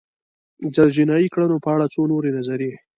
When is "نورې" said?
2.11-2.29